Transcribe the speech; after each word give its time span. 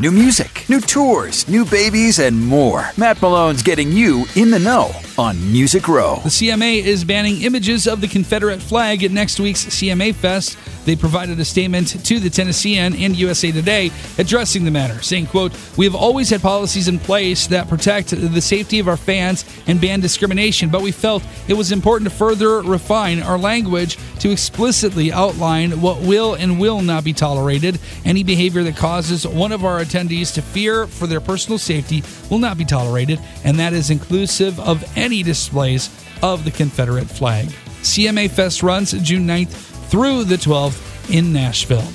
new 0.00 0.10
music, 0.10 0.64
new 0.70 0.80
tours, 0.80 1.46
new 1.46 1.64
babies, 1.66 2.18
and 2.18 2.40
more. 2.46 2.90
Matt 2.96 3.20
Malone's 3.20 3.62
getting 3.62 3.92
you 3.92 4.24
in 4.34 4.50
the 4.50 4.58
know 4.58 4.90
on 5.20 5.52
Music 5.52 5.86
Row. 5.86 6.18
The 6.24 6.30
CMA 6.30 6.82
is 6.82 7.04
banning 7.04 7.42
images 7.42 7.86
of 7.86 8.00
the 8.00 8.08
Confederate 8.08 8.62
flag 8.62 9.04
at 9.04 9.10
next 9.10 9.38
week's 9.38 9.66
CMA 9.66 10.14
Fest. 10.14 10.56
They 10.86 10.96
provided 10.96 11.38
a 11.38 11.44
statement 11.44 12.06
to 12.06 12.18
the 12.18 12.30
Tennessean 12.30 12.94
and 12.94 13.14
USA 13.14 13.52
Today 13.52 13.90
addressing 14.16 14.64
the 14.64 14.70
matter, 14.70 15.02
saying, 15.02 15.26
quote, 15.26 15.52
We 15.76 15.84
have 15.84 15.94
always 15.94 16.30
had 16.30 16.40
policies 16.40 16.88
in 16.88 16.98
place 16.98 17.48
that 17.48 17.68
protect 17.68 18.08
the 18.10 18.40
safety 18.40 18.78
of 18.78 18.88
our 18.88 18.96
fans 18.96 19.44
and 19.66 19.78
ban 19.78 20.00
discrimination, 20.00 20.70
but 20.70 20.80
we 20.80 20.90
felt 20.90 21.22
it 21.48 21.54
was 21.54 21.70
important 21.70 22.10
to 22.10 22.16
further 22.16 22.62
refine 22.62 23.20
our 23.20 23.36
language 23.36 23.98
to 24.20 24.30
explicitly 24.30 25.12
outline 25.12 25.82
what 25.82 26.00
will 26.00 26.32
and 26.32 26.58
will 26.58 26.80
not 26.80 27.04
be 27.04 27.12
tolerated. 27.12 27.78
Any 28.06 28.22
behavior 28.22 28.62
that 28.62 28.76
causes 28.76 29.26
one 29.26 29.52
of 29.52 29.66
our 29.66 29.80
attendees 29.80 30.32
to 30.34 30.42
fear 30.42 30.86
for 30.86 31.06
their 31.06 31.20
personal 31.20 31.58
safety 31.58 32.02
will 32.30 32.38
not 32.38 32.56
be 32.56 32.64
tolerated, 32.64 33.20
and 33.44 33.58
that 33.58 33.74
is 33.74 33.90
inclusive 33.90 34.58
of 34.60 34.82
any 34.96 35.09
displays 35.10 35.90
of 36.22 36.44
the 36.44 36.50
Confederate 36.50 37.08
flag. 37.08 37.46
CMA 37.82 38.30
Fest 38.30 38.62
runs 38.62 38.92
June 38.92 39.26
9th 39.26 39.50
through 39.90 40.24
the 40.24 40.36
12th 40.36 41.14
in 41.14 41.32
Nashville. 41.32 41.88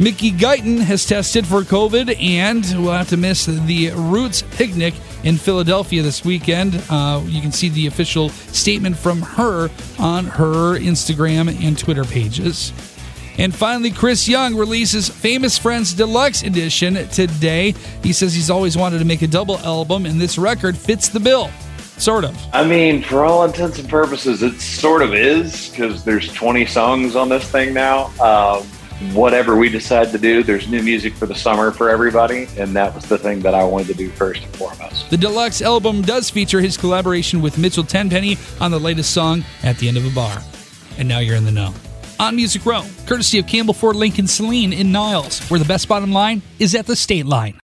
Mickey 0.00 0.30
Guyton 0.30 0.78
has 0.78 1.04
tested 1.04 1.44
for 1.44 1.62
COVID 1.62 2.22
and 2.22 2.64
will 2.84 2.92
have 2.92 3.08
to 3.08 3.16
miss 3.16 3.46
the 3.46 3.90
Roots 3.96 4.42
picnic 4.52 4.94
in 5.24 5.36
Philadelphia 5.36 6.02
this 6.02 6.24
weekend. 6.24 6.80
Uh, 6.88 7.20
you 7.26 7.40
can 7.40 7.50
see 7.50 7.68
the 7.68 7.88
official 7.88 8.28
statement 8.28 8.96
from 8.96 9.20
her 9.20 9.68
on 9.98 10.24
her 10.26 10.78
Instagram 10.78 11.48
and 11.64 11.76
Twitter 11.76 12.04
pages. 12.04 12.72
And 13.38 13.54
finally, 13.54 13.90
Chris 13.90 14.28
Young 14.28 14.56
releases 14.56 15.08
Famous 15.08 15.58
Friends 15.58 15.94
Deluxe 15.94 16.42
Edition 16.42 16.94
today. 17.08 17.74
He 18.02 18.12
says 18.12 18.34
he's 18.34 18.50
always 18.50 18.76
wanted 18.76 18.98
to 18.98 19.04
make 19.04 19.22
a 19.22 19.28
double 19.28 19.58
album, 19.58 20.06
and 20.06 20.20
this 20.20 20.38
record 20.38 20.76
fits 20.76 21.08
the 21.08 21.20
bill. 21.20 21.50
Sort 21.98 22.24
of. 22.24 22.36
I 22.52 22.64
mean, 22.64 23.02
for 23.02 23.24
all 23.24 23.44
intents 23.44 23.78
and 23.78 23.88
purposes, 23.88 24.42
it 24.42 24.60
sort 24.60 25.02
of 25.02 25.14
is 25.14 25.68
because 25.70 26.04
there's 26.04 26.32
20 26.32 26.64
songs 26.66 27.16
on 27.16 27.28
this 27.28 27.50
thing 27.50 27.74
now. 27.74 28.06
Um, 28.20 28.64
whatever 29.12 29.56
we 29.56 29.68
decide 29.68 30.10
to 30.12 30.18
do, 30.18 30.42
there's 30.42 30.68
new 30.68 30.82
music 30.82 31.14
for 31.14 31.26
the 31.26 31.34
summer 31.34 31.70
for 31.70 31.90
everybody, 31.90 32.48
and 32.56 32.74
that 32.76 32.94
was 32.94 33.04
the 33.04 33.18
thing 33.18 33.40
that 33.40 33.54
I 33.54 33.64
wanted 33.64 33.88
to 33.88 33.94
do 33.94 34.10
first 34.10 34.42
and 34.44 34.54
foremost. 34.56 35.10
The 35.10 35.16
deluxe 35.16 35.62
album 35.62 36.02
does 36.02 36.30
feature 36.30 36.60
his 36.60 36.76
collaboration 36.76 37.40
with 37.40 37.58
Mitchell 37.58 37.84
Tenpenny 37.84 38.36
on 38.60 38.70
the 38.70 38.80
latest 38.80 39.12
song, 39.12 39.44
At 39.62 39.78
the 39.78 39.88
End 39.88 39.96
of 39.96 40.06
a 40.06 40.14
Bar. 40.14 40.42
And 40.98 41.08
now 41.08 41.18
you're 41.20 41.36
in 41.36 41.44
the 41.44 41.52
know. 41.52 41.74
On 42.20 42.34
Music 42.34 42.66
Row, 42.66 42.82
courtesy 43.06 43.38
of 43.38 43.46
Campbell 43.46 43.74
Ford 43.74 43.94
Lincoln 43.94 44.26
Saline 44.26 44.72
in 44.72 44.90
Niles, 44.90 45.40
where 45.48 45.60
the 45.60 45.66
best 45.66 45.86
bottom 45.86 46.10
line 46.12 46.42
is 46.58 46.74
at 46.74 46.86
the 46.86 46.96
state 46.96 47.26
line. 47.26 47.54